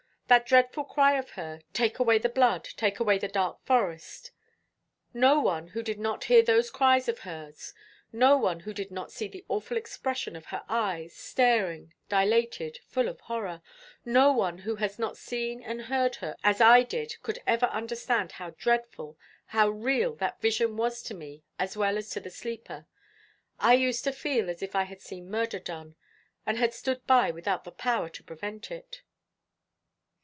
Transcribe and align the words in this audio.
That 0.27 0.45
dreadful 0.45 0.85
cry 0.85 1.17
of 1.17 1.31
hers, 1.31 1.61
'Take 1.73 1.99
away 1.99 2.17
the 2.17 2.29
blood! 2.29 2.63
take 2.77 3.01
away 3.01 3.17
the 3.17 3.27
dark 3.27 3.59
forest!' 3.65 4.31
No 5.13 5.41
one 5.41 5.67
who 5.67 5.83
did 5.83 5.99
not 5.99 6.23
hear 6.23 6.41
those 6.41 6.71
cries 6.71 7.09
of 7.09 7.19
hers, 7.19 7.73
no 8.13 8.37
one 8.37 8.61
who 8.61 8.73
did 8.73 8.91
not 8.91 9.11
see 9.11 9.27
the 9.27 9.43
awful 9.49 9.75
expression 9.75 10.37
of 10.37 10.45
her 10.45 10.63
eyes, 10.69 11.13
staring, 11.13 11.93
dilated, 12.07 12.79
full 12.87 13.09
of 13.09 13.19
horror; 13.19 13.61
no 14.05 14.31
one 14.31 14.59
who 14.59 14.77
had 14.77 14.97
not 14.97 15.17
seen 15.17 15.61
and 15.61 15.87
heard 15.87 16.15
her 16.23 16.37
as 16.45 16.61
I 16.61 16.83
did 16.83 17.17
could 17.21 17.39
ever 17.45 17.65
understand 17.65 18.31
how 18.31 18.51
dreadful, 18.51 19.17
how 19.47 19.67
real 19.67 20.15
that 20.15 20.39
vision 20.39 20.77
was 20.77 21.03
to 21.03 21.13
me 21.13 21.43
as 21.59 21.75
well 21.75 21.97
as 21.97 22.09
to 22.11 22.21
the 22.21 22.29
sleeper. 22.31 22.87
I 23.59 23.73
used 23.73 24.05
to 24.05 24.13
feel 24.13 24.49
as 24.49 24.61
if 24.63 24.75
I 24.77 24.83
had 24.83 25.01
seen 25.01 25.29
murder 25.29 25.59
done, 25.59 25.95
and 26.45 26.55
had 26.55 26.73
stood 26.73 27.05
by 27.05 27.31
without 27.31 27.65
the 27.65 27.71
power 27.73 28.07
to 28.07 28.23
prevent 28.23 28.71
it." 28.71 29.01